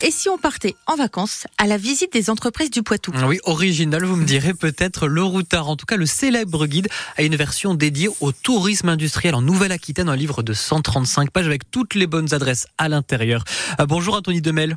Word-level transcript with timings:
Et 0.00 0.12
si 0.12 0.28
on 0.28 0.38
partait 0.38 0.76
en 0.86 0.94
vacances 0.94 1.48
à 1.58 1.66
la 1.66 1.76
visite 1.76 2.12
des 2.12 2.30
entreprises 2.30 2.70
du 2.70 2.84
Poitou? 2.84 3.10
Oui, 3.26 3.40
original, 3.42 4.04
vous 4.04 4.14
me 4.14 4.24
direz 4.24 4.54
peut-être 4.54 5.08
le 5.08 5.24
routard. 5.24 5.68
En 5.68 5.74
tout 5.74 5.86
cas, 5.86 5.96
le 5.96 6.06
célèbre 6.06 6.68
guide 6.68 6.86
a 7.16 7.24
une 7.24 7.34
version 7.34 7.74
dédiée 7.74 8.08
au 8.20 8.30
tourisme 8.30 8.90
industriel 8.90 9.34
en 9.34 9.42
Nouvelle-Aquitaine, 9.42 10.08
un 10.08 10.14
livre 10.14 10.44
de 10.44 10.52
135 10.52 11.32
pages 11.32 11.46
avec 11.46 11.68
toutes 11.72 11.96
les 11.96 12.06
bonnes 12.06 12.32
adresses 12.32 12.68
à 12.78 12.88
l'intérieur. 12.88 13.42
Euh, 13.80 13.86
bonjour 13.86 14.14
Anthony 14.14 14.40
Demel. 14.40 14.76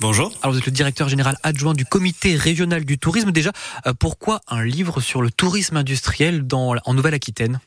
Bonjour. 0.00 0.30
Alors 0.42 0.52
vous 0.52 0.58
êtes 0.58 0.66
le 0.66 0.72
directeur 0.72 1.08
général 1.08 1.38
adjoint 1.42 1.72
du 1.72 1.86
comité 1.86 2.36
régional 2.36 2.84
du 2.84 2.98
tourisme. 2.98 3.32
Déjà, 3.32 3.52
euh, 3.86 3.94
pourquoi 3.98 4.42
un 4.48 4.62
livre 4.62 5.00
sur 5.00 5.22
le 5.22 5.30
tourisme 5.30 5.78
industriel 5.78 6.46
dans, 6.46 6.74
en 6.84 6.92
Nouvelle-Aquitaine? 6.92 7.58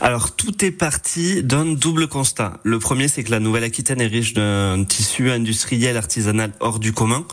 Alors 0.00 0.36
tout 0.36 0.64
est 0.64 0.70
parti 0.70 1.42
d'un 1.42 1.64
double 1.64 2.06
constat. 2.06 2.60
Le 2.62 2.78
premier, 2.78 3.08
c'est 3.08 3.24
que 3.24 3.30
la 3.30 3.40
Nouvelle-Aquitaine 3.40 4.00
est 4.00 4.06
riche 4.06 4.34
d'un 4.34 4.84
tissu 4.84 5.30
industriel 5.30 5.96
artisanal 5.96 6.52
hors 6.60 6.78
du 6.78 6.92
commun, 6.92 7.24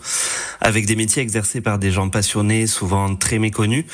avec 0.64 0.86
des 0.86 0.96
métiers 0.96 1.22
exercés 1.22 1.62
par 1.62 1.78
des 1.78 1.92
gens 1.92 2.10
passionnés, 2.10 2.68
souvent 2.68 3.16
très 3.16 3.38
méconnus. 3.38 3.86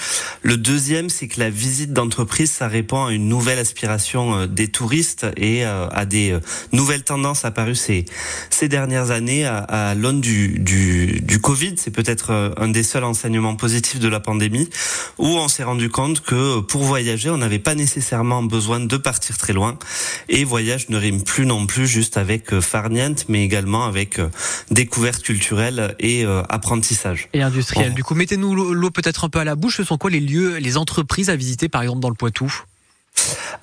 Le 0.44 0.56
deuxième, 0.56 1.10
c'est 1.10 1.28
que 1.28 1.40
la 1.40 1.50
visite 1.50 1.94
d'entreprise, 1.94 2.52
ça 2.52 2.68
répond 2.68 3.06
à 3.06 3.12
une 3.12 3.28
nouvelle 3.28 3.60
aspiration 3.60 4.36
euh, 4.36 4.48
des 4.48 4.68
touristes 4.68 5.26
et 5.36 5.66
euh, 5.66 5.88
à 5.90 6.06
des 6.06 6.32
euh, 6.32 6.40
nouvelles 6.72 7.04
tendances 7.04 7.44
apparues 7.44 7.76
ces, 7.76 8.06
ces 8.50 8.70
dernières 8.70 9.12
années 9.12 9.46
à, 9.46 9.96
l'aune 9.96 10.22
du, 10.22 10.60
du, 10.60 11.22
du 11.22 11.42
Covid. 11.42 11.76
C'est 11.78 11.92
peut-être 11.92 12.54
un 12.58 12.68
des 12.68 12.84
seuls 12.84 13.04
enseignements 13.04 13.56
positifs 13.56 14.00
de 14.00 14.08
la 14.08 14.20
pandémie, 14.20 14.70
où 15.18 15.28
on 15.28 15.48
s'est 15.48 15.64
rendu 15.64 15.90
compte 15.90 16.22
que 16.22 16.60
pour 16.60 16.84
voyager, 16.84 17.30
on 17.30 17.38
n'avait 17.38 17.60
pas 17.60 17.76
nécessairement 17.76 18.44
besoin 18.44 18.80
de 18.80 18.98
partir 18.98 19.38
très 19.38 19.54
loin. 19.54 19.78
Et 20.30 20.44
voyage 20.44 20.90
ne 20.90 20.98
rime 20.98 21.24
plus 21.24 21.46
non 21.46 21.66
plus 21.66 21.88
juste 21.88 22.18
avec 22.18 22.60
farniente, 22.60 23.26
mais 23.28 23.44
également 23.44 23.86
avec 23.86 24.20
découverte 24.70 25.24
culturelle 25.24 25.96
et 26.00 26.26
euh, 26.26 26.44
apprentissage. 26.60 27.30
Et 27.34 27.42
industriel. 27.42 27.94
Du 27.94 28.04
coup, 28.04 28.16
mettez-nous 28.16 28.54
l'eau 28.54 28.92
peut-être 28.92 29.24
un 29.26 29.30
peu 29.30 29.40
à 29.40 29.44
la 29.44 29.56
bouche. 29.56 29.78
Ce 29.78 29.84
sont 29.84 29.98
quoi 29.98 30.10
les 30.12 30.20
lieux, 30.20 30.58
les 30.58 30.78
entreprises 30.78 31.30
à 31.30 31.36
visiter, 31.36 31.70
par 31.70 31.82
exemple, 31.82 32.02
dans 32.02 32.10
le 32.10 32.16
Poitou? 32.16 32.54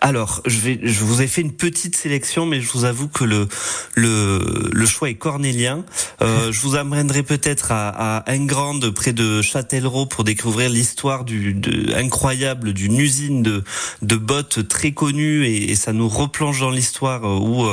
Alors, 0.07 0.41
je, 0.47 0.61
vais, 0.61 0.79
je 0.85 1.03
vous 1.03 1.21
ai 1.21 1.27
fait 1.27 1.41
une 1.41 1.51
petite 1.51 1.97
sélection, 1.97 2.47
mais 2.47 2.61
je 2.61 2.71
vous 2.71 2.85
avoue 2.85 3.09
que 3.09 3.25
le 3.25 3.49
le, 3.97 4.71
le 4.73 4.87
choix 4.87 5.11
est 5.11 5.17
cornélien. 5.17 5.85
Euh, 6.23 6.53
je 6.53 6.61
vous 6.61 6.77
amènerai 6.77 7.25
peut-être 7.25 7.73
à, 7.73 8.19
à 8.19 8.23
près 8.95 9.13
de 9.13 9.43
Châtellerault, 9.43 10.07
pour 10.07 10.23
découvrir 10.23 10.71
l'histoire 10.71 11.25
du 11.25 11.55
de, 11.55 11.93
incroyable 11.95 12.73
d'une 12.73 13.01
usine 13.01 13.43
de 13.43 13.65
de 14.03 14.15
bottes 14.15 14.69
très 14.69 14.93
connue, 14.93 15.45
et, 15.45 15.73
et 15.73 15.75
ça 15.75 15.93
nous 15.93 16.09
replonge 16.09 16.61
dans 16.61 16.71
l'histoire 16.71 17.25
euh, 17.25 17.41
où 17.41 17.67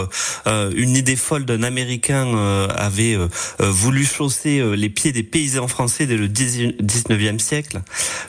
euh, 0.48 0.72
une 0.76 0.96
idée 0.96 1.16
folle 1.16 1.46
d'un 1.46 1.62
Américain 1.62 2.36
euh, 2.36 2.68
avait 2.76 3.16
euh, 3.16 3.28
voulu 3.60 4.06
chausser 4.06 4.64
les 4.76 4.90
pieds 4.90 5.12
des 5.12 5.22
paysans 5.22 5.68
français 5.68 6.08
dès 6.08 6.18
le 6.18 6.28
19e 6.28 7.38
siècle. 7.38 7.82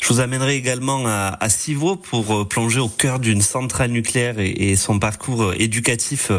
Je 0.04 0.12
vous 0.12 0.20
amènerai 0.20 0.56
également 0.56 1.06
à, 1.06 1.34
à 1.40 1.48
Civaux 1.48 1.96
pour 1.96 2.46
plonger 2.46 2.78
au 2.78 2.90
cœur 2.90 3.20
d'une 3.20 3.40
centrale 3.40 3.90
nucléaire 3.90 4.34
et, 4.38 4.76
son 4.76 4.98
parcours 4.98 5.54
éducatif 5.54 6.30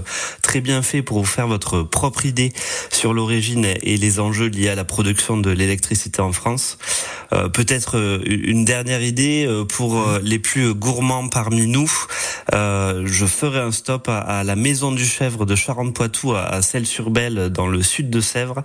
très 0.44 0.62
bien 0.62 0.84
fait 0.84 1.02
pour 1.02 1.18
vous 1.18 1.26
faire 1.26 1.48
votre 1.48 1.82
propre 1.82 2.28
idée 2.28 2.54
sur 2.92 3.12
l'origine 3.12 3.66
et 3.82 3.98
les 3.98 4.20
enjeux 4.20 4.50
liés 4.50 4.70
à 4.70 4.76
la 4.76 4.86
production 4.86 5.38
de 5.38 5.50
l'électricité 5.50 6.22
en 6.22 6.32
France. 6.32 6.78
Euh, 7.34 7.50
peut-être 7.50 7.98
euh, 7.98 8.22
une 8.26 8.66
dernière 8.66 9.02
idée 9.02 9.46
euh, 9.48 9.66
pour 9.66 10.06
les 10.22 10.38
plus 10.38 10.74
gourmands 10.74 11.28
parmi 11.28 11.66
nous. 11.66 11.92
je 12.52 13.26
ferai 13.26 13.60
un 13.60 13.72
stop 13.72 14.08
à, 14.10 14.44
la 14.44 14.56
Maison 14.56 14.92
du 14.92 15.06
Chèvre 15.06 15.46
de 15.46 15.56
Charente-Poitou 15.56 16.36
à, 16.36 16.62
Celles-sur-Belle 16.62 17.50
dans 17.50 17.68
le 17.68 17.82
sud 17.82 18.10
de 18.10 18.22
Sèvres, 18.22 18.64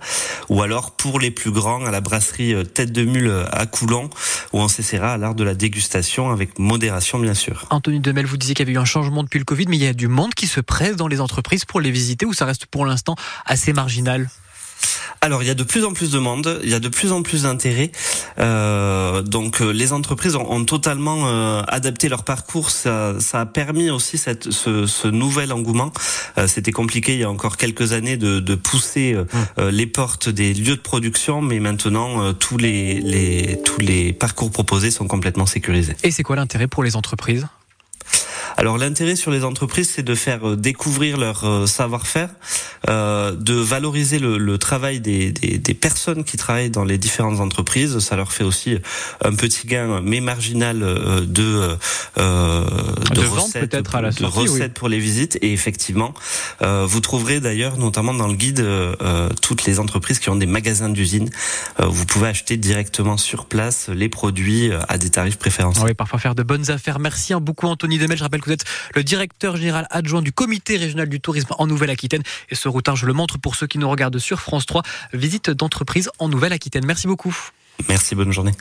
ou 0.49 0.61
alors 0.61 0.91
pour 0.91 1.19
les 1.19 1.31
plus 1.31 1.51
grands 1.51 1.83
à 1.85 1.91
la 1.91 2.01
brasserie 2.01 2.53
Tête 2.73 2.91
de 2.91 3.03
Mule 3.03 3.33
à 3.51 3.65
Coulon, 3.65 4.09
où 4.53 4.59
on 4.59 4.67
à 4.97 5.17
l'art 5.17 5.35
de 5.35 5.43
la 5.43 5.55
dégustation 5.55 6.31
avec 6.31 6.59
modération 6.59 7.19
bien 7.19 7.33
sûr. 7.33 7.65
Anthony 7.69 7.99
Demel, 7.99 8.25
vous 8.25 8.37
disiez 8.37 8.53
qu'il 8.53 8.65
y 8.65 8.69
avait 8.69 8.77
eu 8.77 8.81
un 8.81 8.85
changement 8.85 9.23
depuis 9.23 9.39
le 9.39 9.45
Covid, 9.45 9.65
mais 9.67 9.77
il 9.77 9.83
y 9.83 9.87
a 9.87 9.93
du 9.93 10.07
monde 10.07 10.33
qui 10.33 10.47
se 10.47 10.59
presse 10.59 10.95
dans 10.95 11.07
les 11.07 11.21
entreprises 11.21 11.65
pour 11.65 11.81
les 11.81 11.91
visiter 11.91 12.25
ou 12.25 12.33
ça 12.33 12.45
reste 12.45 12.65
pour 12.65 12.85
l'instant 12.85 13.15
assez 13.45 13.73
marginal? 13.73 14.29
Alors, 15.23 15.43
il 15.43 15.45
y 15.45 15.51
a 15.51 15.53
de 15.53 15.61
plus 15.61 15.85
en 15.85 15.93
plus 15.93 16.09
de 16.09 16.17
monde, 16.17 16.59
il 16.63 16.69
y 16.69 16.73
a 16.73 16.79
de 16.79 16.89
plus 16.89 17.11
en 17.11 17.21
plus 17.21 17.43
d'intérêt. 17.43 17.91
Euh, 18.39 19.21
donc, 19.21 19.61
euh, 19.61 19.69
les 19.69 19.93
entreprises 19.93 20.35
ont, 20.35 20.65
totalement 20.65 21.27
euh, 21.27 21.61
adapté 21.67 22.09
leur 22.09 22.23
parcours. 22.23 22.71
Ça, 22.71 23.15
a 23.33 23.45
permis 23.45 23.91
aussi 23.91 24.17
cette, 24.17 24.49
ce, 24.49 25.07
nouvel 25.07 25.53
engouement. 25.53 25.91
C'était 26.47 26.71
compliqué 26.71 27.13
il 27.13 27.19
y 27.19 27.23
a 27.23 27.29
encore 27.29 27.57
quelques 27.57 27.93
années 27.93 28.17
de, 28.17 28.55
pousser 28.55 29.13
mmh. 29.13 29.67
les 29.69 29.85
portes 29.85 30.29
des 30.29 30.53
lieux 30.53 30.75
de 30.75 30.81
production, 30.81 31.41
mais 31.41 31.59
maintenant 31.59 32.33
tous 32.33 32.57
les, 32.57 32.99
les 33.01 33.59
tous 33.63 33.79
les 33.79 34.13
parcours 34.13 34.51
proposés 34.51 34.91
sont 34.91 35.07
complètement 35.07 35.45
sécurisés. 35.45 35.95
Et 36.03 36.11
c'est 36.11 36.23
quoi 36.23 36.35
l'intérêt 36.35 36.67
pour 36.67 36.83
les 36.83 36.95
entreprises? 36.95 37.47
Alors 38.57 38.77
l'intérêt 38.77 39.15
sur 39.15 39.31
les 39.31 39.43
entreprises, 39.43 39.89
c'est 39.89 40.03
de 40.03 40.15
faire 40.15 40.49
euh, 40.49 40.55
découvrir 40.55 41.17
leur 41.17 41.45
euh, 41.45 41.65
savoir-faire, 41.65 42.29
euh, 42.89 43.35
de 43.35 43.53
valoriser 43.53 44.19
le, 44.19 44.57
travail 44.57 44.99
des, 44.99 45.33
personnes 45.79 46.23
qui 46.23 46.37
travaillent 46.37 46.69
dans 46.69 46.83
les 46.83 46.97
différentes 46.97 47.39
entreprises. 47.39 47.99
Ça 47.99 48.15
leur 48.15 48.31
fait 48.31 48.43
aussi 48.43 48.77
un 49.23 49.35
petit 49.35 49.67
gain, 49.67 50.01
mais 50.01 50.19
marginal, 50.19 50.79
de 50.79 51.77
de, 52.17 53.27
recettes, 53.27 53.69
peut-être 53.69 53.95
à 53.95 54.01
la 54.01 54.11
de 54.11 54.25
recettes 54.25 54.73
pour 54.73 54.89
les 54.89 54.99
visites. 54.99 55.37
Et 55.41 55.53
effectivement, 55.53 56.13
vous 56.61 56.99
trouverez 56.99 57.39
d'ailleurs, 57.39 57.77
notamment 57.77 58.13
dans 58.13 58.27
le 58.27 58.33
guide, 58.33 58.65
toutes 59.41 59.65
les 59.65 59.79
entreprises 59.79 60.19
qui 60.19 60.29
ont 60.29 60.35
des 60.35 60.45
magasins 60.45 60.89
d'usine. 60.89 61.29
vous 61.79 62.05
pouvez 62.05 62.27
acheter 62.27 62.57
directement 62.57 63.17
sur 63.17 63.45
place 63.45 63.89
les 63.89 64.09
produits 64.09 64.71
à 64.89 64.97
des 64.97 65.09
tarifs 65.09 65.37
préférentiels. 65.37 65.85
Oui, 65.85 65.93
parfois 65.93 66.19
faire 66.19 66.35
de 66.35 66.43
bonnes 66.43 66.69
affaires. 66.71 66.99
Merci 66.99 67.33
beaucoup 67.39 67.67
Anthony 67.67 67.97
Demel. 67.97 68.17
Je 68.17 68.23
rappelle 68.23 68.41
que 68.41 68.45
vous 68.45 68.53
êtes 68.53 68.65
le 68.95 69.03
directeur 69.03 69.55
général 69.55 69.87
adjoint 69.89 70.21
du 70.21 70.31
comité 70.31 70.77
régional 70.77 71.09
du 71.09 71.19
tourisme 71.19 71.53
en 71.57 71.67
Nouvelle-Aquitaine. 71.67 72.23
Et 72.49 72.55
ce 72.55 72.69
je 72.95 73.05
le 73.05 73.13
montre 73.13 73.37
pour 73.37 73.55
ceux 73.55 73.67
qui 73.67 73.77
nous 73.77 73.89
regardent 73.89 74.19
sur 74.19 74.39
France 74.41 74.65
3. 74.65 74.83
Visite 75.13 75.49
d'entreprise 75.49 76.09
en 76.19 76.29
Nouvelle-Aquitaine. 76.29 76.85
Merci 76.85 77.07
beaucoup. 77.07 77.35
Merci, 77.87 78.15
bonne 78.15 78.31
journée. 78.31 78.53